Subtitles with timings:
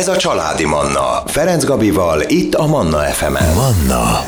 [0.00, 1.22] Ez a Családi Manna.
[1.26, 3.54] Ferenc Gabival, itt a Manna FM-en.
[3.54, 4.20] Manna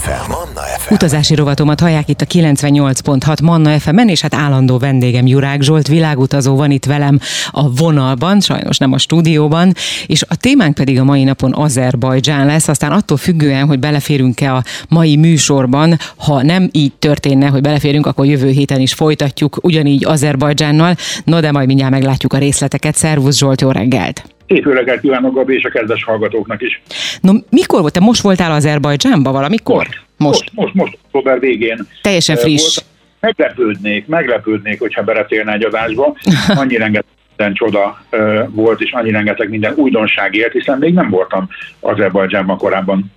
[0.00, 0.30] FM.
[0.30, 0.94] Manna FM.
[0.94, 6.56] Utazási rovatomat hallják itt a 98.6 Manna FM-en, és hát állandó vendégem Jurák Zsolt, világutazó
[6.56, 7.18] van itt velem
[7.50, 9.74] a vonalban, sajnos nem a stúdióban,
[10.06, 14.62] és a témánk pedig a mai napon Azerbajdzsán lesz, aztán attól függően, hogy beleférünk-e a
[14.88, 20.96] mai műsorban, ha nem így történne, hogy beleférünk, akkor jövő héten is folytatjuk ugyanígy Azerbajdzsánnal,
[21.24, 22.96] no de majd mindjárt meglátjuk a részleteket.
[22.96, 24.33] Szervusz Zsolt, jó reggelt!
[24.48, 26.82] Szép öreget kívánok, Gabi, és a kedves hallgatóknak is.
[27.20, 27.92] No, mikor volt?
[27.92, 29.76] Te most voltál Azerbajdzsánba valamikor?
[29.76, 30.00] Most.
[30.16, 31.86] Most, most, most október végén.
[32.02, 32.74] Teljesen friss.
[32.74, 32.86] Volt.
[33.20, 36.16] Meglepődnék, meglepődnék, hogyha beletérne egy adásba.
[36.60, 38.04] Annyi rengeteg minden csoda
[38.48, 41.48] volt, és annyi rengeteg minden újdonság ért, hiszen még nem voltam
[41.80, 43.12] Azerbajdzsánban korábban.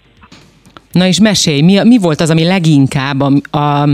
[0.91, 3.89] Na és mesélj, mi, mi volt az, ami leginkább a, a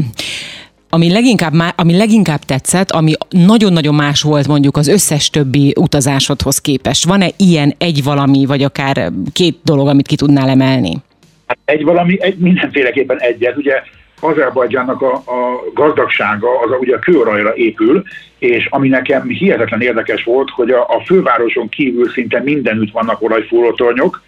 [0.93, 7.05] ami leginkább, ami leginkább tetszett, ami nagyon-nagyon más volt mondjuk az összes többi utazásodhoz képest.
[7.05, 10.93] Van-e ilyen egy valami, vagy akár két dolog, amit ki tudnál emelni?
[11.47, 13.58] Hát egy valami, egy, mindenféleképpen egyet.
[13.58, 13.73] Ugye
[14.19, 18.03] Azerbajdzsánnak a, a gazdagsága az a, ugye a kőolajra épül,
[18.38, 24.22] és ami nekem hihetetlen érdekes volt, hogy a, a fővároson kívül szinte mindenütt vannak olajfúrótornyok,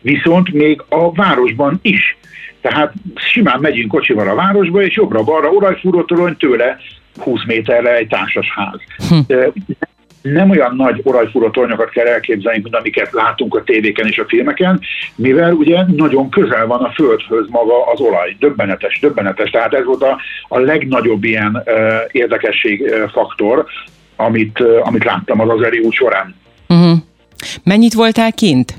[0.00, 2.16] viszont még a városban is
[2.60, 6.76] tehát simán megyünk kocsival a városba, és jobbra-balra olajfúrótorony, tőle
[7.18, 8.80] 20 méterre egy társasház.
[9.08, 9.34] Hm.
[10.22, 14.80] Nem olyan nagy olajfúró tornyokat kell elképzelni, mint amiket látunk a tévéken és a filmeken,
[15.16, 18.36] mivel ugye nagyon közel van a földhöz maga az olaj.
[18.38, 19.50] Döbbenetes, döbbenetes.
[19.50, 21.72] Tehát ez volt a, a legnagyobb ilyen uh,
[22.10, 23.64] érdekesség uh, faktor,
[24.16, 26.34] amit, uh, amit láttam az azeri út során.
[26.68, 26.98] Uh-huh.
[27.64, 28.74] Mennyit voltál kint?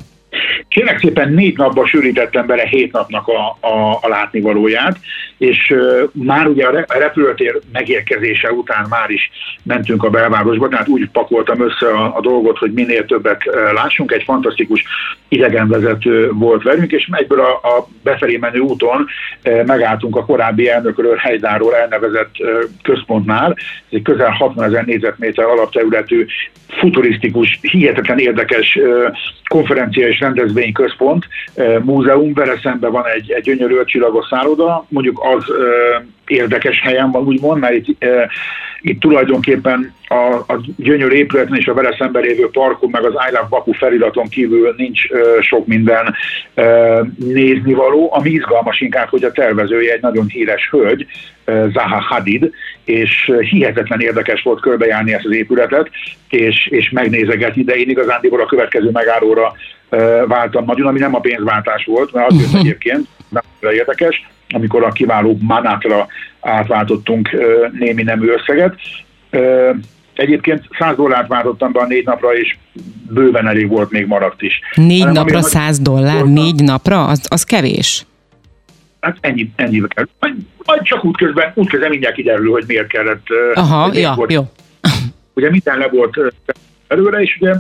[0.72, 4.98] Kérlek szépen négy napba sűrítettem bele hét napnak a, a, a látnivalóját,
[5.38, 9.32] és uh, már ugye a repülőtér megérkezése után már is
[9.64, 14.12] mentünk a belvárosba, tehát úgy pakoltam össze a, a dolgot, hogy minél többet uh, lássunk.
[14.12, 14.84] Egy fantasztikus
[15.28, 19.06] idegenvezető volt velünk, és egyből a, a befelé menő úton
[19.46, 22.50] uh, megálltunk a korábbi elnökről Hejdáról elnevezett uh,
[22.82, 23.52] központnál.
[23.58, 26.26] Ez egy közel 60 ezer négyzetméter alapterületű,
[26.68, 29.16] futurisztikus, hihetetlen érdekes uh,
[29.48, 30.20] konferencia és
[30.62, 31.28] rendezvényközpont,
[31.84, 35.46] múzeum, vele szemben van egy, egy gyönyörű csillagos szálloda, mondjuk az
[36.28, 38.06] érdekes helyen van, úgymond, mert itt,
[38.82, 43.32] itt tulajdonképpen a, a gyönyörű épületen és a vele szemben lévő parkon, meg az I
[43.32, 45.02] Love Baku feliraton kívül nincs
[45.40, 46.16] sok minden
[47.18, 51.06] néznivaló, ami izgalmas inkább, hogy a tervezője egy nagyon híres hölgy,
[51.46, 52.52] Zaha Hadid,
[52.86, 55.90] és hihetetlen érdekes volt körbejárni ezt az épületet,
[56.30, 59.54] és, és megnézegetni, de én igazándiból a következő megállóra
[60.28, 63.44] váltam nagyon, ami nem a pénzváltás volt, mert az jött egyébként, nem
[63.74, 66.08] érdekes, amikor a kiváló Manatra
[66.40, 67.30] átváltottunk
[67.80, 68.76] némi nemű összeget.
[70.14, 72.58] Egyébként 100 dollárt váltottam be a négy napra, és
[73.10, 74.60] bőven elég volt, még maradt is.
[74.76, 76.14] Négy Hanem napra 100 dollár?
[76.14, 77.06] Voltam, négy napra?
[77.06, 78.06] Az, az kevés?
[79.00, 80.06] Hát ennyi, ennyi kell.
[80.66, 83.26] Majd csak útközben, útközben mindjárt kiderül, hogy miért kellett.
[83.54, 84.32] Aha, ja, volt.
[84.32, 84.52] jó.
[85.34, 86.20] Ugye minden le volt
[86.88, 87.54] előre, és ugye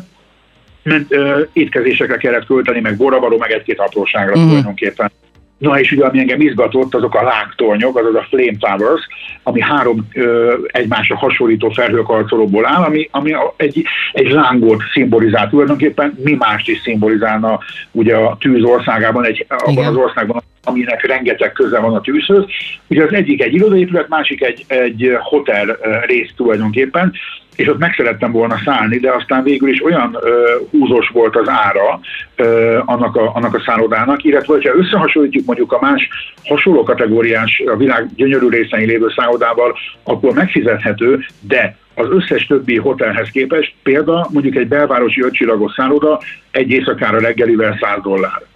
[0.84, 1.16] ment,
[1.54, 4.48] étkezésekre kellett költeni, meg borravaló, meg egy-két apróságra mm.
[4.48, 5.12] tulajdonképpen.
[5.58, 9.08] Na és ugye ami engem izgatott, azok a lángtornyok, azaz a Flame Towers,
[9.44, 15.50] ami három ö, egymásra hasonlító felhőkarcolóból áll, ami, ami egy, egy lángot szimbolizál.
[15.50, 17.60] Tulajdonképpen mi mást is szimbolizálna
[17.92, 22.46] ugye a tűz országában, egy, abban az országban, aminek rengeteg köze van a tűzhöz.
[22.88, 27.14] Ugye az egyik egy irodaépület, másik egy, egy hotel rész tulajdonképpen,
[27.56, 31.50] és ott meg szerettem volna szállni, de aztán végül is olyan ö, húzós volt az
[31.50, 32.00] ára
[32.36, 36.10] ö, annak, a, annak a szállodának, illetve ha összehasonlítjuk mondjuk a más
[36.44, 43.30] hasonló kategóriás, a világ gyönyörű részein lévő szállodával, akkor megfizethető, de az összes többi hotelhez
[43.30, 46.20] képest, például mondjuk egy belvárosi ötcsillagos szálloda
[46.52, 48.51] egy éjszakára reggelivel 100 dollár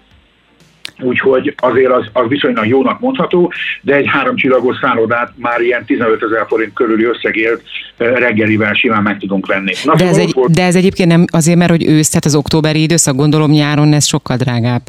[0.99, 3.51] úgyhogy azért az, az viszonylag jónak mondható,
[3.81, 7.61] de egy háromcsillagos szállodát már ilyen 15 ezer forint körüli összegért
[7.97, 9.73] eh, reggelivel simán meg tudunk venni.
[9.83, 10.51] Na, de, ez egy, volt...
[10.51, 14.05] de ez egyébként nem azért, mert hogy ősz, tehát az októberi időszak, gondolom nyáron ez
[14.07, 14.81] sokkal drágább.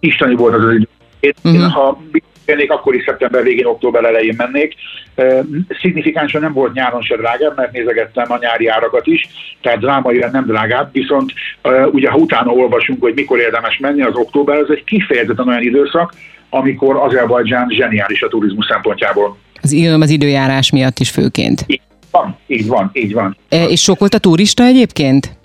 [0.00, 0.88] Isteni volt az az idő.
[1.20, 1.72] Én, uh-huh.
[1.72, 2.00] ha
[2.50, 4.74] mennék, akkor is szeptember végén, október elején mennék.
[5.80, 9.28] Szignifikánsan nem volt nyáron se drágább, mert nézegettem a nyári árakat is,
[9.60, 11.32] tehát drámai nem drágább, viszont
[11.90, 16.12] ugye ha utána olvasunk, hogy mikor érdemes menni, az október, ez egy kifejezetten olyan időszak,
[16.50, 19.36] amikor Azerbajdzsán zseniális a turizmus szempontjából.
[19.62, 21.64] Az, az időjárás miatt is főként.
[21.66, 21.80] Így
[22.10, 23.36] van, így van, így van.
[23.48, 25.38] E, és sok volt a turista egyébként?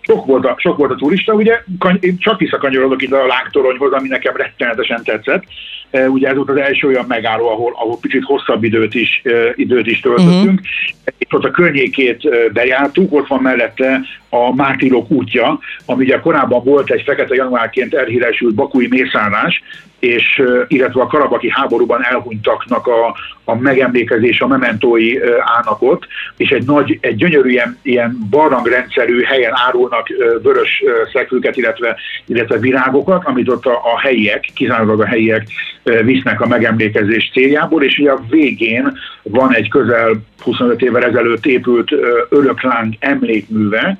[0.00, 1.62] Sok volt, a, sok volt a turista, ugye
[2.00, 5.44] én csak visszakanyarodok ide a lángtoronyhoz, ami nekem rettenetesen tetszett.
[5.90, 9.52] E, ugye ez volt az első olyan megálló, ahol, ahol picit hosszabb időt is, e,
[9.54, 11.14] időt is töltöttünk, uh-huh.
[11.18, 16.64] és ott a környékét e, bejártuk, ott van mellette a Mártirok útja, ami ugye korábban
[16.64, 19.62] volt egy fekete januárként elhíresült bakúi mészállás,
[20.00, 26.06] és illetve a karabaki háborúban elhunytaknak a, a megemlékezés, a mementói állnak ott,
[26.36, 30.08] és egy nagy, egy gyönyörű ilyen, ilyen barlangrendszerű helyen árulnak
[30.42, 30.82] vörös
[31.12, 35.46] szekvőket, illetve, illetve virágokat, amit ott a, a helyiek, kizárólag a helyiek
[35.82, 38.92] visznek a megemlékezés céljából, és ugye a végén
[39.22, 41.92] van egy közel 25 évvel ezelőtt épült
[42.28, 43.98] örökláng emlékműve,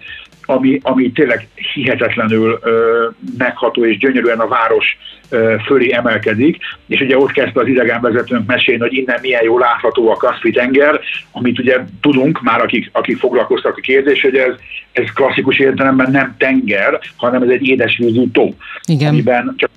[0.50, 3.06] ami, ami tényleg hihetetlenül ö,
[3.38, 4.96] megható és gyönyörűen a város
[5.28, 6.56] ö, fölé emelkedik,
[6.86, 11.00] és ugye ott kezdte az idegenvezetőnk mesélni, hogy innen milyen jól látható a Kaspi tenger,
[11.32, 14.54] amit ugye tudunk már, akik, akik foglalkoztak a kérdés, hogy ez,
[14.92, 18.54] ez klasszikus értelemben nem tenger, hanem ez egy édesvízű tó,
[18.86, 19.08] Igen.
[19.08, 19.70] amiben csak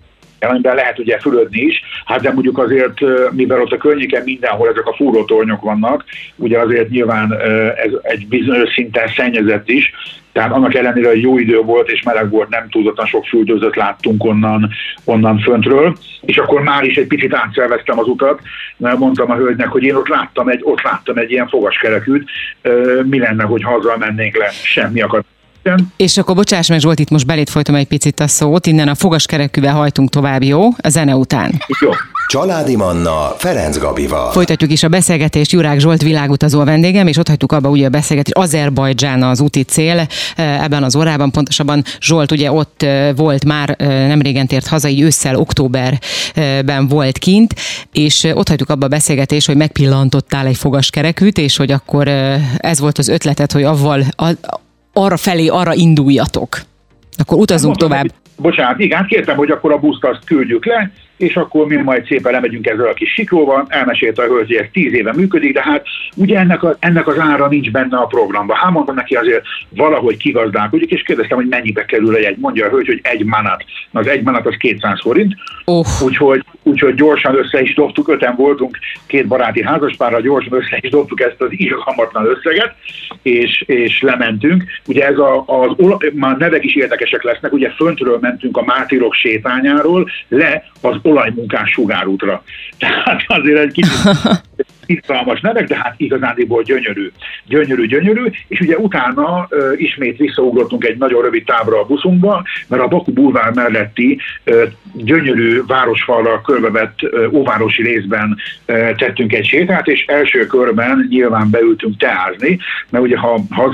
[0.50, 3.00] amiben lehet ugye fülödni is, hát de mondjuk azért,
[3.32, 6.04] mivel ott a környéken mindenhol ezek a fúrótornyok vannak,
[6.36, 7.34] ugye azért nyilván
[7.76, 9.92] ez egy bizonyos szinten szennyezett is,
[10.34, 14.24] tehát annak ellenére, hogy jó idő volt és meleg volt, nem túlzottan sok füldőzött láttunk
[14.24, 14.70] onnan,
[15.04, 18.42] onnan föntről, és akkor már is egy picit átszerveztem az utat,
[18.78, 22.30] mert mondtam a hölgynek, hogy én ott láttam egy, ott láttam egy ilyen fogaskerekűt,
[23.04, 25.02] mi lenne, hogy haza mennénk le, semmi
[25.64, 28.88] akar és akkor bocsáss meg Zsolt, itt most belét folytom egy picit a szót, innen
[28.88, 30.68] a fogaskerekűvel hajtunk tovább, jó?
[30.78, 31.62] A zene után.
[31.82, 31.90] Jó.
[32.28, 34.32] Családi Manna Ferenc Gabival.
[34.32, 37.90] Folytatjuk is a beszélgetést, Jurák Zsolt világutazó a vendégem, és ott hagytuk abba ugye a
[37.90, 43.46] beszélgetést, Azerbajdzsán az úti cél eh, ebben az órában, pontosabban Zsolt ugye ott eh, volt
[43.46, 47.56] már, eh, nem régen tért haza, így ősszel, októberben volt kint,
[47.92, 52.08] és ott hagytuk abba a beszélgetést, hogy megpillantottál egy fogaskerekűt, és hogy akkor
[52.58, 54.06] ez volt az ötletet, hogy avval,
[54.94, 56.62] arra felé, arra induljatok.
[57.18, 58.23] Akkor utazunk Mondtam, tovább.
[58.38, 62.32] Bocsánat, igen, kértem, hogy akkor a buszt azt küldjük le, és akkor mi majd szépen
[62.32, 65.86] lemegyünk ezzel a kis sikróval, elmesélte a hölgy, hogy ez tíz éve működik, de hát
[66.16, 68.58] ugye ennek, a, ennek az ára nincs benne a programban.
[68.58, 72.38] Hát mondtam neki azért valahogy kigazdálkodik, és kérdeztem, hogy mennyibe kerül egy.
[72.38, 73.64] Mondja a hölgy, hogy egy manat.
[73.92, 75.34] Na, az egy manat az 200 forint,
[75.66, 75.86] oh.
[76.04, 81.22] úgyhogy, úgyhogy gyorsan össze is dobtuk, öten voltunk, két baráti házaspárra, gyorsan össze is dobtuk
[81.22, 82.76] ezt az irgalmatlan összeget,
[83.22, 84.64] és, és lementünk.
[84.88, 85.76] Ugye ez a, az,
[86.14, 92.44] már nevek is érdekesek lesznek, ugye föntről mentünk a Mártirok sétányáról, le az olajmunkás sugárútra.
[92.80, 93.92] Tehát azért egy kicsit
[94.86, 97.12] izgalmas nevek, de hát igazándiból gyönyörű,
[97.46, 102.82] gyönyörű, gyönyörű, és ugye utána uh, ismét visszaugrottunk egy nagyon rövid távra a buszunkba, mert
[102.82, 104.62] a Baku bulvár melletti uh,
[104.94, 108.38] gyönyörű városfalra körbevett uh, óvárosi részben
[108.68, 112.60] uh, tettünk egy sétát, és első körben nyilván beültünk teázni,
[112.90, 113.72] mert ugye ha, ha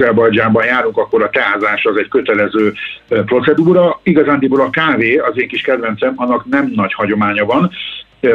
[0.64, 2.74] járunk, akkor a teázás az egy kötelező
[3.10, 4.00] uh, procedúra.
[4.04, 7.72] Igazándiból a kávé, az én kis kedvencem, annak nem nagy hagyománya van,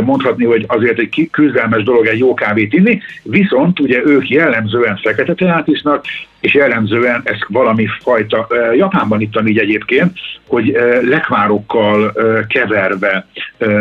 [0.04, 5.34] mondhatni, hogy azért egy küzdelmes dolog egy jó kávét inni, viszont ugye ők jellemzően fekete
[5.34, 6.04] teát isznak,
[6.40, 8.46] és jellemzően ez valami fajta,
[8.76, 10.12] Japánban ittam így egyébként,
[10.46, 12.12] hogy lekvárokkal
[12.48, 13.26] keverve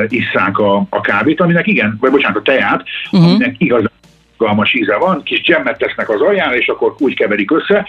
[0.07, 3.29] isszák a, a kávét, aminek igen, vagy bocsánat, a teát, uh-huh.
[3.29, 3.83] aminek igaz
[4.33, 7.87] izgalmas íze van, kis dzsemmet tesznek az alján, és akkor úgy keverik össze.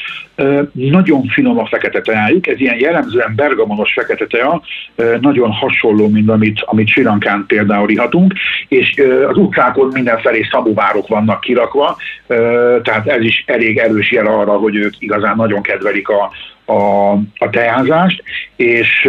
[0.72, 4.62] Nagyon finom a fekete teájuk, ez ilyen jellemzően bergamonos fekete tea,
[5.20, 8.32] nagyon hasonló, mint amit, amit Sirankán például ihatunk,
[8.68, 11.96] és az utcákon mindenfelé szabubárok vannak kirakva,
[12.82, 16.30] tehát ez is elég erős jel arra, hogy ők igazán nagyon kedvelik a,
[16.72, 18.22] a, a teázást,
[18.56, 19.08] és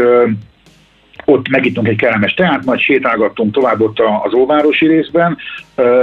[1.25, 5.37] ott megittunk egy kellemes teát, majd sétálgattunk tovább ott az óvárosi részben,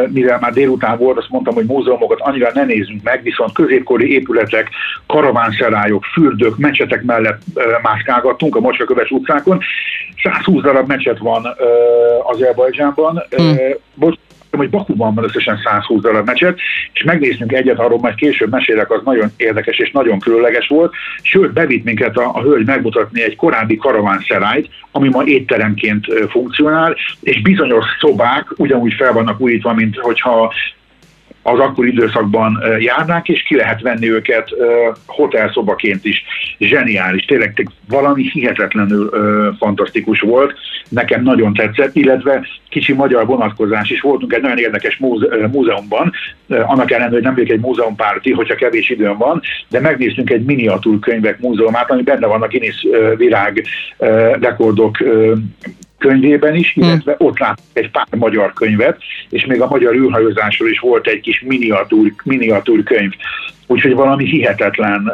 [0.08, 4.68] mivel már délután volt, azt mondtam, hogy múzeumokat annyira ne nézzünk meg, viszont középkori épületek,
[5.06, 7.42] karavánszerályok, fürdők, mecsetek mellett
[7.82, 9.60] mászkálgattunk a Mocsaköves utcákon.
[10.22, 11.46] 120 darab mecset van
[12.22, 13.22] Azerbajdzsánban.
[13.36, 13.56] Hmm
[14.56, 16.58] hogy Bakuban van összesen 120 darab meccset,
[16.92, 21.52] és megnéztünk egyet, arról majd később mesélek, az nagyon érdekes és nagyon különleges volt, sőt,
[21.52, 27.84] bevitt minket a, a hölgy megmutatni egy korábbi karavánszerájt, ami ma étteremként funkcionál, és bizonyos
[28.00, 30.52] szobák ugyanúgy fel vannak újítva, mint hogyha
[31.42, 34.48] az akkori időszakban járnák, és ki lehet venni őket
[35.06, 36.24] hotelszobaként is.
[36.58, 39.10] Zseniális, tényleg valami hihetetlenül
[39.58, 40.54] fantasztikus volt,
[40.88, 45.00] nekem nagyon tetszett, illetve kicsi magyar vonatkozás is voltunk egy nagyon érdekes
[45.50, 46.12] múzeumban,
[46.48, 50.98] annak ellenére, hogy nem vagyok egy múzeumpárti, hogyha kevés időm van, de megnéztünk egy miniatúr
[50.98, 53.66] könyvek múzeumát, ami benne a Guinness világ
[54.40, 54.98] rekordok
[56.02, 56.82] könyvében is, hm.
[56.82, 61.20] illetve ott láttuk egy pár magyar könyvet, és még a magyar űrhajózásról is volt egy
[61.20, 63.12] kis miniatúr, miniatúr könyv.
[63.66, 65.12] Úgyhogy valami hihetetlen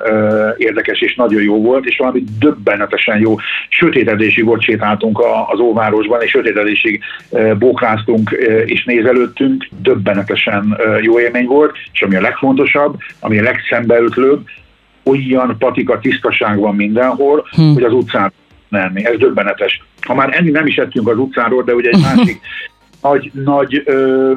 [0.56, 3.36] érdekes és nagyon jó volt, és valami döbbenetesen jó.
[3.68, 8.30] Sötétedésig ott sétáltunk a, az óvárosban, és sötétedésig uh, bókráztunk
[8.64, 9.68] és nézelődtünk.
[9.82, 14.40] Döbbenetesen jó élmény volt, és ami a legfontosabb, ami a legszembeütlőbb,
[15.04, 17.72] olyan patika tisztaság van mindenhol, hm.
[17.72, 18.32] hogy az utcán
[18.68, 19.04] menni.
[19.04, 19.82] Ez döbbenetes.
[20.06, 22.40] Ha már enni nem is ettünk az utcáról, de ugye egy másik
[23.02, 24.32] nagy, nagy ö,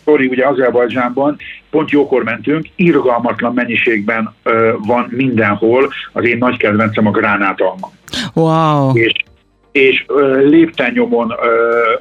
[0.00, 1.36] sztori ugye Azerbajdzsánban,
[1.70, 7.90] pont jókor mentünk, irgalmatlan mennyiségben ö, van mindenhol, az én nagy kedvencem a gránátalma.
[8.34, 8.96] Wow.
[8.96, 9.12] És
[9.72, 10.04] és
[10.44, 11.34] lépten nyomon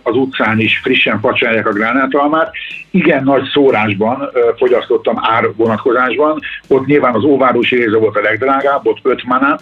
[0.03, 2.51] az utcán is frissen facsálják a gránátalmát.
[2.91, 8.99] Igen nagy szórásban fogyasztottam ár vonatkozásban, ott nyilván az óvárosi része volt a legdrágább, ott
[9.01, 9.59] 5 manát,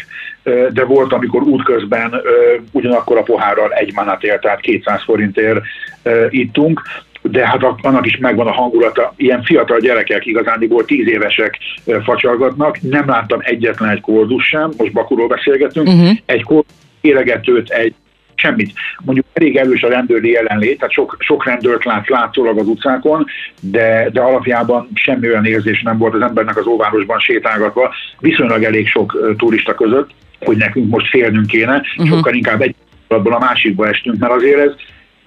[0.74, 2.22] de volt, amikor útközben
[2.72, 5.60] ugyanakkor a pohárral egy manát élt, tehát 200 forintért
[6.30, 6.82] ittunk
[7.22, 9.14] de hát annak is megvan a hangulata.
[9.16, 11.58] Ilyen fiatal gyerekek igazániból tíz évesek
[12.04, 12.78] facsalgatnak.
[12.82, 16.10] Nem láttam egyetlen egy kordus sem, most Bakuról beszélgetünk, uh-huh.
[16.26, 16.72] egy kordus
[17.08, 17.94] éregetőt, egy
[18.36, 18.74] semmit.
[19.04, 23.26] Mondjuk elég erős a rendőri jelenlét, tehát sok, sok rendőrt lát látszólag az utcákon,
[23.60, 28.88] de, de alapjában semmi olyan érzés nem volt az embernek az óvárosban sétálgatva, viszonylag elég
[28.88, 30.10] sok turista között,
[30.40, 32.08] hogy nekünk most félnünk kéne, uh-huh.
[32.08, 32.76] sokkal inkább egy
[33.10, 34.72] a másikba estünk, mert azért ez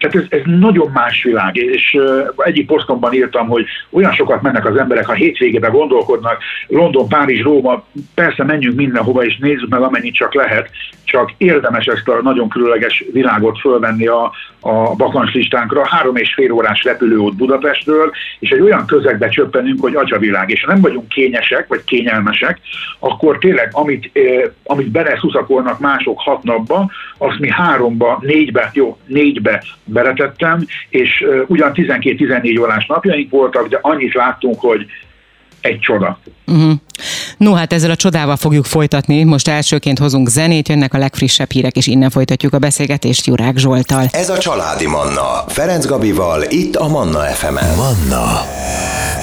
[0.00, 1.96] tehát ez, ez nagyon más világ, és
[2.36, 7.84] egyik posztomban írtam, hogy olyan sokat mennek az emberek, ha hétvégében gondolkodnak, London, Párizs, Róma,
[8.14, 10.70] persze menjünk mindenhova, és nézzük meg amennyit csak lehet,
[11.10, 15.86] csak érdemes ezt a nagyon különleges világot fölvenni a, a bakancslistánkra.
[15.86, 20.50] Három és fél órás repülőút Budapestről, és egy olyan közegbe csöppenünk, hogy atyavilág.
[20.50, 22.60] És ha nem vagyunk kényesek, vagy kényelmesek,
[22.98, 29.62] akkor tényleg, amit, eh, amit beleszuszakolnak mások hat napba, azt mi háromba, négybe, jó, négybe
[29.92, 34.86] beletettem, és ugyan 12-14 órás napjaink voltak, de annyit láttunk, hogy
[35.60, 36.18] egy csoda.
[36.46, 36.72] Uh-huh.
[37.36, 39.24] No, hát ezzel a csodával fogjuk folytatni.
[39.24, 44.04] Most elsőként hozunk zenét, jönnek a legfrissebb hírek, és innen folytatjuk a beszélgetést Jurák Zsoltal.
[44.10, 45.44] Ez a Családi Manna.
[45.46, 47.76] Ferenc Gabival, itt a Manna FM-en.
[47.76, 48.26] Manna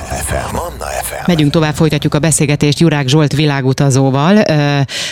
[0.07, 0.55] FM.
[0.55, 1.23] Manna FM.
[1.25, 4.43] Megyünk tovább, folytatjuk a beszélgetést Jurák Zsolt világutazóval.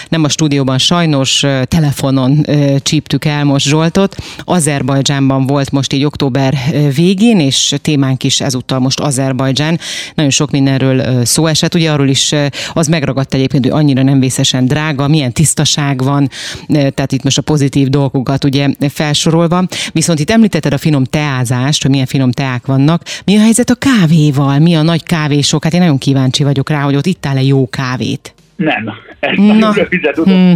[0.10, 2.46] Nem a stúdióban, sajnos telefonon
[2.78, 4.16] csíptük el most Zsoltot.
[4.44, 6.58] Azerbajdzsánban volt most így október
[6.96, 9.80] végén, és témánk is ezúttal most Azerbajdzsán.
[10.14, 12.34] Nagyon sok mindenről szó esett, ugye arról is
[12.74, 16.30] az megragadt egyébként, hogy annyira nem vészesen drága, milyen tisztaság van,
[16.68, 19.64] tehát itt most a pozitív dolgokat ugye felsorolva.
[19.92, 23.04] Viszont itt említetted a finom teázást, hogy milyen finom teák vannak.
[23.26, 24.60] Mi a helyzet a kávéval?
[24.60, 25.64] Mi a nagy kávésok?
[25.64, 28.34] Hát én nagyon kíváncsi vagyok rá, hogy ott ittál-e jó kávét.
[28.56, 30.56] Nem, ezt nagyon röviden tudom hmm.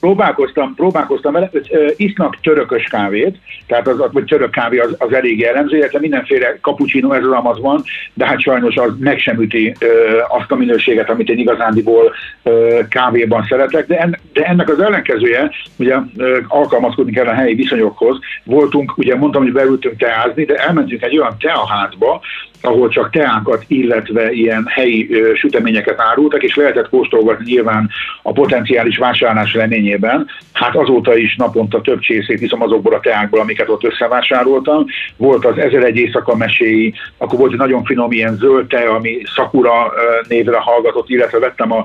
[0.00, 3.36] próbálkoztam, próbálkoztam vele, hogy isznak törökös kávét,
[3.66, 7.82] tehát az, vagy török kávé az, az elég jellemző, illetve mindenféle cappuccino, ez az van,
[8.14, 9.86] de hát sajnos az meg sem üti ö,
[10.28, 15.50] azt a minőséget, amit én igazándiból ö, kávéban szeretek, de, en, de ennek az ellenkezője,
[15.76, 21.02] ugye ö, alkalmazkodni kell a helyi viszonyokhoz, voltunk, ugye mondtam, hogy beültünk teázni, de elmentünk
[21.02, 22.20] egy olyan teaházba,
[22.64, 27.90] ahol csak teákat, illetve ilyen helyi ö, süteményeket árultak, és lehetett kóstolgatni nyilván
[28.22, 30.26] a potenciális vásárlás reményében.
[30.52, 34.84] Hát azóta is naponta több csészét iszom azokból a teákból, amiket ott összevásároltam.
[35.16, 39.22] Volt az Ezer egy éjszaka meséi, akkor volt egy nagyon finom ilyen zöld te, ami
[39.24, 39.92] Sakura
[40.28, 41.84] névre hallgatott, illetve vettem a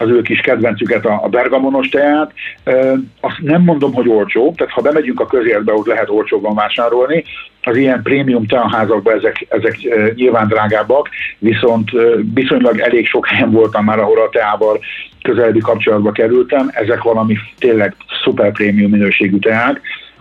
[0.00, 2.32] az ő kis kedvencüket, a, bergamonos teát.
[3.20, 7.24] azt nem mondom, hogy olcsó, tehát ha bemegyünk a közértbe, ott lehet olcsóban vásárolni,
[7.62, 9.78] az ilyen prémium teaházakban ezek, ezek
[10.14, 11.90] nyilván drágábbak, viszont
[12.34, 14.80] viszonylag elég sok helyen voltam már, ahol a teával
[15.22, 19.80] közelebbi kapcsolatba kerültem, ezek valami tényleg szuper prémium minőségű teák,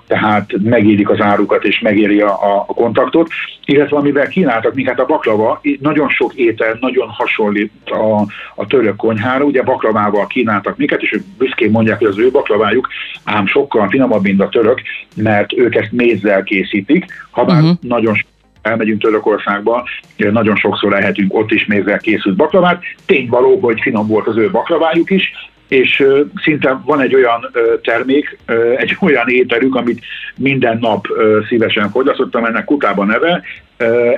[0.10, 3.30] tehát megérik az árukat és megéri a, a kontaktot,
[3.66, 8.22] illetve amivel kínáltak minket a baklava, nagyon sok étel nagyon hasonlít a,
[8.56, 12.88] a török konyhára, ugye baklavával kínáltak minket, és ők büszkén mondják, hogy az ő baklavájuk,
[13.24, 14.82] ám sokkal finomabb, mint a török,
[15.16, 17.78] mert ők ezt mézzel készítik, ha bár uh-huh.
[17.82, 18.16] nagyon
[18.62, 19.88] elmegyünk Törökországba,
[20.18, 22.84] nagyon sokszor lehetünk ott is mézzel készült baklavát.
[23.06, 25.32] Tény való, hogy finom volt az ő baklavájuk is,
[25.70, 26.04] és
[26.44, 28.38] szinte van egy olyan termék,
[28.78, 31.08] egy olyan ételük, amit minden nap
[31.48, 33.44] szívesen fogyasztottam, ennek kutában neve,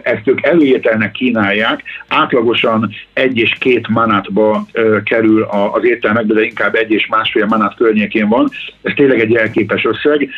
[0.03, 4.65] ezt ők előételnek kínálják, átlagosan egy és két manátba
[5.03, 8.49] kerül az ételmekbe, de inkább egy és másfél manát környékén van.
[8.81, 10.29] Ez tényleg egy elképes összeg.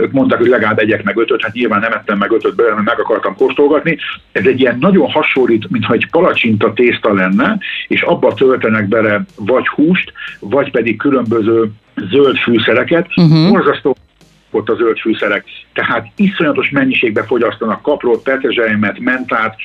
[0.00, 2.86] Ők mondták, hogy legalább egyek meg ötöt, hát nyilván nem ettem meg ötöt belőle, mert
[2.86, 3.98] meg akartam kóstolgatni.
[4.32, 9.68] Ez egy ilyen nagyon hasonlít, mintha egy palacsinta tészta lenne, és abba töltenek bele vagy
[9.68, 11.70] húst, vagy pedig különböző
[12.10, 13.06] zöld fűszereket.
[13.16, 13.48] Uh-huh.
[13.48, 13.96] Borzasztó
[14.54, 15.44] ott a zöld fűszerek.
[15.72, 19.56] Tehát iszonyatos mennyiségbe fogyasztanak kaprot, petrezselymet, mentát,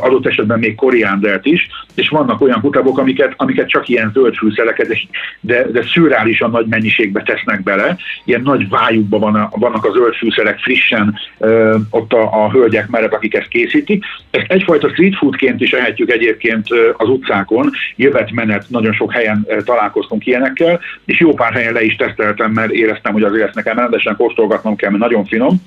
[0.00, 4.96] adott esetben még koriándert is, és vannak olyan kutabok, amiket, amiket csak ilyen zöld fűszereket,
[5.40, 10.14] de, de szürálisan nagy mennyiségbe tesznek bele, ilyen nagy vájukban van a, vannak a zöld
[10.14, 11.18] fűszerek frissen,
[11.90, 14.04] ott a, a hölgyek mellett, akik ezt készítik.
[14.30, 20.26] Ezt egyfajta street foodként is ehetjük egyébként az utcákon, jövet menet, nagyon sok helyen találkoztunk
[20.26, 23.78] ilyenekkel, és jó pár helyen le is teszteltem, mert éreztem, hogy azért ezt nekem
[24.24, 25.62] kóstolgatnom kell, mert nagyon finom,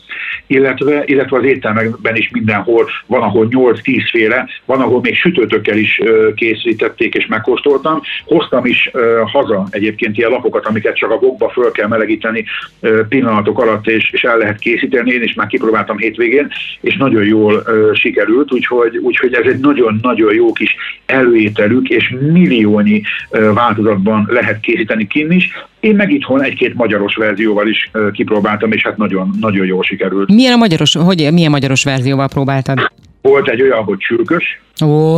[0.48, 6.02] illetve, illetve az éttermekben is mindenhol van, ahol 8-10 féle, van, ahol még sütőtökkel is
[6.36, 8.02] készítették és megkóstoltam.
[8.26, 8.92] Hoztam is
[9.32, 12.46] haza egyébként ilyen lapokat, amiket csak a bokba föl kell melegíteni
[13.10, 15.12] pillanatok alatt, és, és el lehet készíteni.
[15.12, 16.48] Én is már kipróbáltam hétvégén,
[16.82, 23.02] és nagyon jól sikerült, úgyhogy, úgyhogy ez egy nagyon-nagyon jó kis előételük, és milliónyi
[23.54, 25.50] változatban lehet készíteni kinn is.
[25.80, 30.34] Én meg itthon egy-két magyaros verzióval is kipróbáltam, és hát nagyon, nagyon jól sikerült.
[30.34, 32.92] Milyen a magyaros, hogy milyen magyaros verzióval próbáltad?
[33.22, 34.62] Volt egy olyan, hogy csürkös.
[34.86, 35.18] Ó.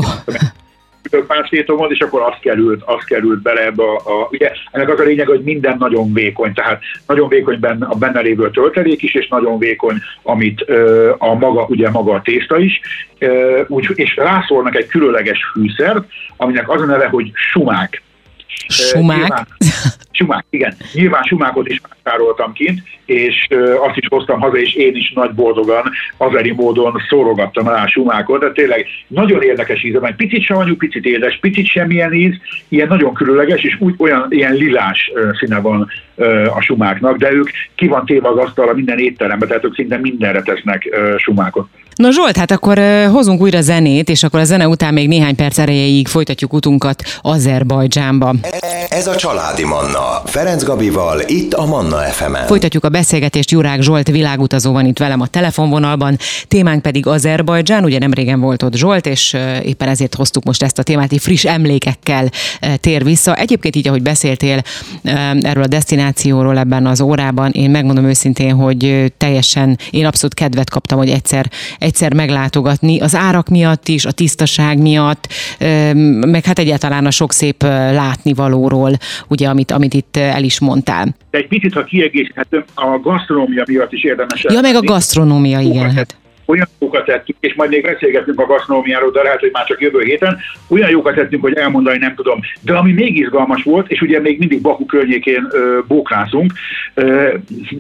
[1.27, 5.03] páncétomon, és akkor az került, az került bele ebbe a, a, ugye ennek az a
[5.03, 9.27] lényeg, hogy minden nagyon vékony, tehát nagyon vékony benne, a benne lévő töltelék is, és
[9.27, 12.79] nagyon vékony, amit ö, a maga, ugye maga a tészta is,
[13.17, 16.05] ö, úgy, és rászólnak egy különleges fűszert,
[16.37, 18.01] aminek az a neve, hogy sumák.
[18.67, 19.47] Sumák?
[20.11, 20.73] Sumák, igen.
[20.93, 23.47] Nyilván sumákot is megtároltam kint, és
[23.87, 28.39] azt is hoztam haza, és én is nagy boldogan, azeri módon szórogattam rá a sumákot,
[28.39, 32.33] de tényleg nagyon érdekes íze, mert picit savanyú, picit édes, picit semmilyen íz,
[32.67, 35.87] ilyen nagyon különleges, és úgy olyan ilyen lilás színe van
[36.55, 40.41] a sumáknak, de ők ki van téve az asztalra minden étterembe, tehát ők szinte mindenre
[40.41, 41.67] tesznek sumákot.
[41.99, 45.57] Na Zsolt, hát akkor hozunk újra zenét, és akkor a zene után még néhány perc
[45.57, 48.35] erejéig folytatjuk utunkat Azerbajdzsánba.
[48.89, 50.21] Ez a Családi Manna.
[50.25, 52.45] Ferenc Gabival, itt a Manna fm -en.
[52.47, 57.99] Folytatjuk a beszélgetést, Jurák Zsolt világutazó van itt velem a telefonvonalban, témánk pedig Azerbajdzsán, ugye
[57.99, 61.45] nem régen volt ott Zsolt, és éppen ezért hoztuk most ezt a témát, így friss
[61.45, 62.29] emlékekkel
[62.81, 63.35] tér vissza.
[63.35, 64.61] Egyébként így, ahogy beszéltél
[65.41, 70.97] erről a destinációról ebben az órában, én megmondom őszintén, hogy teljesen, én abszolút kedvet kaptam,
[70.97, 71.49] hogy egyszer,
[71.89, 75.27] egyszer meglátogatni, az árak miatt is, a tisztaság miatt,
[76.27, 81.15] meg hát egyáltalán a sok szép látnivalóról, ugye, amit, amit itt el is mondtál.
[81.31, 84.45] De egy picit, ha kiegészíthetem, a gasztronómia miatt is érdemes.
[84.49, 85.91] Ja, meg a gasztronómia, igen.
[85.91, 86.17] Hát
[86.49, 90.01] olyan jókat tettünk, és majd még beszélgetünk a gasztronómiáról, de lehet, hogy már csak jövő
[90.01, 90.37] héten,
[90.69, 92.39] olyan jókat tettünk, hogy elmondani nem tudom.
[92.61, 96.51] De ami még izgalmas volt, és ugye még mindig Baku környékén ö, bóklászunk,
[96.93, 97.33] ö,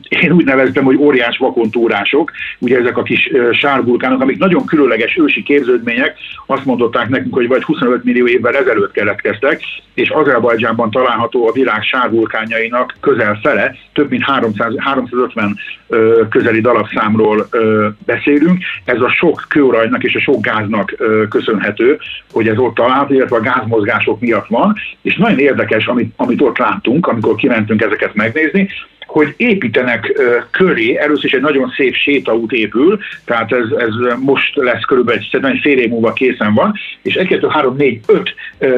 [0.09, 5.17] én úgy neveztem, hogy óriás vakontúrások, ugye ezek a kis ö, sárvulkánok, amik nagyon különleges
[5.17, 9.61] ősi képződmények, azt mondották nekünk, hogy vagy 25 millió évvel ezelőtt keletkeztek,
[9.93, 17.47] és Azerbajdzsánban található a világ sárvulkányainak közel fele, több mint 300, 350 ö, közeli darabszámról
[17.51, 20.95] ö, beszélünk, ez a sok kőolajnak és a sok gáznak
[21.29, 21.99] köszönhető,
[22.31, 26.57] hogy ez ott található, illetve a gázmozgások miatt van, és nagyon érdekes, amit, amit ott
[26.57, 28.69] láttunk, amikor kimentünk ezeket megnézni,
[29.09, 30.19] hogy építenek
[30.51, 35.59] köré, először is egy nagyon szép sétaút épül, tehát ez, ez most lesz körülbelül egy
[35.61, 38.33] fél év múlva készen van, és egy, kettő, három, négy, öt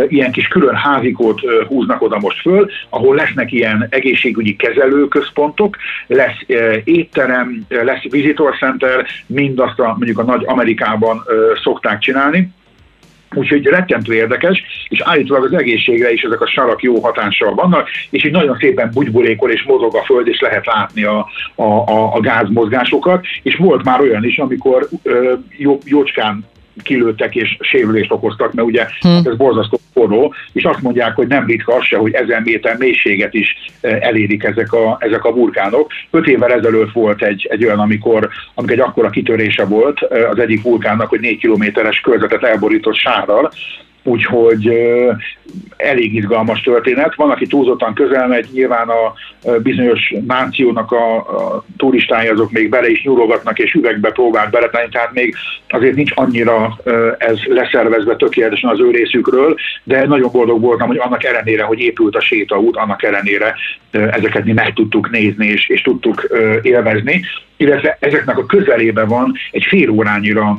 [0.08, 6.40] ilyen kis külön házikót húznak oda most föl, ahol lesznek ilyen egészségügyi kezelőközpontok, lesz
[6.84, 11.24] étterem, lesz visitor center, mindazt a, mondjuk a nagy Amerikában
[11.64, 12.50] szokták csinálni,
[13.36, 18.26] Úgyhogy rettentő érdekes, és állítólag az egészségre is ezek a sarak jó hatással vannak, és
[18.26, 22.20] így nagyon szépen bugybulékol és mozog a föld, és lehet látni a, a, a, a
[22.20, 26.46] gázmozgásokat, és volt már olyan is, amikor ö, jó, jócskán
[26.82, 29.28] kilőttek és sérülést okoztak, mert ugye hm.
[29.30, 33.34] ez borzasztó forró, és azt mondják, hogy nem ritka az se, hogy ezer méter mélységet
[33.34, 35.92] is e, elérik ezek a, ezek a vulkánok.
[36.10, 40.40] Öt évvel ezelőtt volt egy, egy olyan, amikor, amikor egy akkora kitörése volt e, az
[40.40, 43.52] egyik vulkánnak, hogy négy kilométeres körzetet elborított sárral,
[44.04, 44.72] úgyhogy
[45.78, 47.16] elég izgalmas történet.
[47.16, 49.14] Van, aki túlzottan közel megy, nyilván a
[49.58, 55.14] bizonyos nációnak a, a turistái azok még bele is nyúlogatnak, és üvegbe próbál beletenni, tehát
[55.14, 55.36] még
[55.70, 56.78] azért nincs annyira
[57.18, 62.16] ez leszervezve tökéletesen az ő részükről, de nagyon boldog voltam, hogy annak ellenére, hogy épült
[62.16, 63.56] a sétaút, annak ellenére
[63.92, 66.28] ezeket mi meg tudtuk nézni, és, és tudtuk
[66.62, 67.22] élvezni
[67.62, 70.58] illetve ezeknek a közelében van egy fél órányira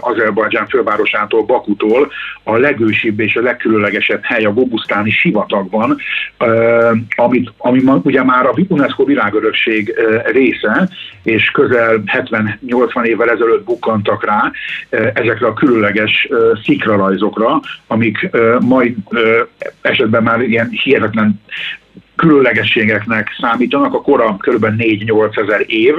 [0.00, 5.96] Azerbajdzsán fővárosától, Bakutól a legősibb és a legkülönlegesebb hely a Bobusztáni sivatagban,
[7.16, 9.94] amit, ami ugye már a UNESCO világörökség
[10.32, 10.88] része,
[11.22, 14.52] és közel 70-80 évvel ezelőtt bukkantak rá
[15.14, 16.28] ezekre a különleges
[16.62, 18.94] szikrarajzokra, amik majd
[19.80, 21.40] esetben már ilyen hihetetlen
[22.16, 24.66] különlegességeknek számítanak, a kora kb.
[24.78, 25.94] 4-8 ezer év,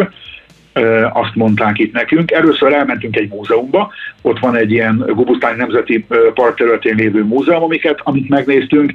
[1.14, 2.32] azt mondták itt nekünk.
[2.32, 8.00] Először elmentünk egy múzeumba, ott van egy ilyen Gubusztáni Nemzeti Park területén lévő múzeum, amiket,
[8.04, 8.92] amit megnéztünk,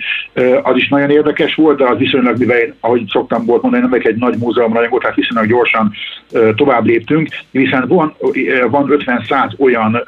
[0.62, 4.00] az is nagyon érdekes volt, de az viszonylag, mivel én, ahogy szoktam volt mondani, nem
[4.02, 5.92] egy nagy múzeum rajongó, tehát viszonylag gyorsan
[6.56, 8.14] tovább léptünk, hiszen van,
[8.70, 10.04] van 50-100 olyan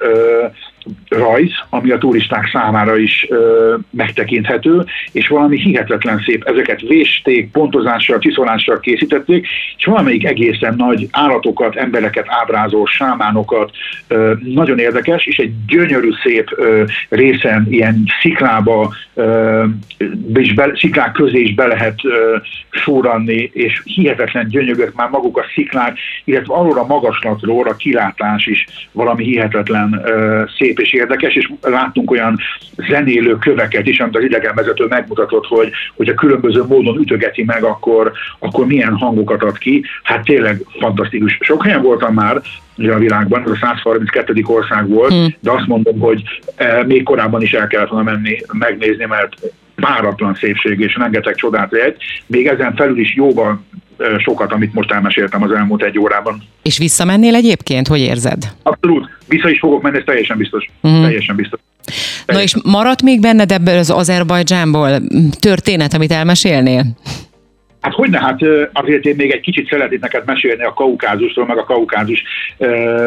[1.08, 6.44] rajz, ami a turisták számára is ö, megtekinthető, és valami hihetetlen szép.
[6.44, 9.46] Ezeket vésték, pontozással, csiszolással készítették,
[9.76, 13.70] és valamelyik egészen nagy állatokat, embereket ábrázol, sámánokat,
[14.08, 19.64] ö, nagyon érdekes, és egy gyönyörű szép ö, részen ilyen sziklába, ö,
[20.34, 22.36] és be, sziklák közé is be lehet ö,
[22.70, 28.66] súranni, és hihetetlen gyönyörűek már maguk a sziklák, illetve arról a magaslatról a kilátás is
[28.92, 32.38] valami hihetetlen ö, szép szép és érdekes, és láttunk olyan
[32.88, 38.12] zenélő köveket is, amit az idegenvezető megmutatott, hogy, hogy a különböző módon ütögeti meg, akkor,
[38.38, 39.84] akkor milyen hangokat ad ki.
[40.02, 41.38] Hát tényleg fantasztikus.
[41.40, 42.40] Sok helyen voltam már,
[42.76, 44.42] ugye a világban, ez a 132.
[44.44, 45.34] ország volt, hmm.
[45.40, 46.22] de azt mondom, hogy
[46.56, 49.34] e, még korábban is el kellett volna menni, megnézni, mert
[49.74, 51.96] páratlan szépség és rengeteg csodát lehet.
[52.26, 53.60] Még ezen felül is jóval
[54.18, 56.42] sokat, amit most elmeséltem az elmúlt egy órában.
[56.62, 57.88] És visszamennél egyébként?
[57.88, 58.52] Hogy érzed?
[58.62, 59.08] Abszolút.
[59.28, 60.70] Vissza is fogok menni, ez teljesen biztos.
[60.82, 61.02] Uh-huh.
[61.02, 61.60] Teljesen biztos.
[62.26, 62.60] Teljesen.
[62.60, 65.02] Na és maradt még benned ebből az Azerbajdzsánból
[65.40, 66.84] történet, amit elmesélnél?
[67.86, 68.40] Hát hogyne, hát
[68.72, 72.22] azért én még egy kicsit szeretnék neked mesélni a Kaukázusról, meg a Kaukázus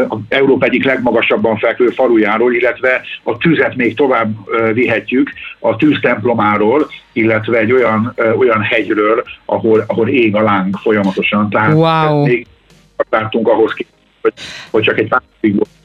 [0.10, 4.36] a Európa egyik legmagasabban fekvő falujáról, illetve a tüzet még tovább
[4.74, 11.50] vihetjük a tűztemplomáról, illetve egy olyan, olyan hegyről, ahol, ahol ég a láng folyamatosan.
[11.50, 12.26] Tehát wow.
[12.26, 12.48] még
[13.10, 13.74] tartunk ahhoz,
[14.22, 14.34] hogy,
[14.70, 15.79] hogy csak egy pár volt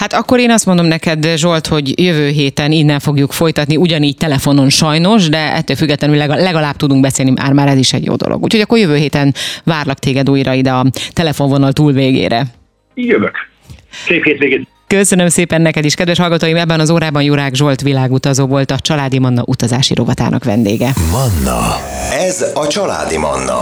[0.00, 4.68] Hát akkor én azt mondom neked, Zsolt, hogy jövő héten innen fogjuk folytatni, ugyanígy telefonon
[4.68, 8.42] sajnos, de ettől függetlenül legalább tudunk beszélni, már már ez is egy jó dolog.
[8.42, 9.34] Úgyhogy akkor jövő héten
[9.64, 12.46] várlak téged újra ide a telefonvonal túl végére.
[12.94, 13.34] Jövök.
[14.06, 14.68] Szép hétvégét.
[14.86, 16.56] Köszönöm szépen neked is, kedves hallgatóim!
[16.56, 20.90] Ebben az órában Jurák Zsolt világutazó volt a Családi Manna utazási rovatának vendége.
[21.10, 21.76] Manna.
[22.10, 23.60] Ez a Családi Manna.